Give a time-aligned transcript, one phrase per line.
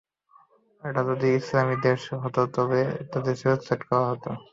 [0.83, 4.29] এটা যদি কোনো ইসলামি দেশে হতো তবে তাদের শিরশ্ছেদ করা হতো।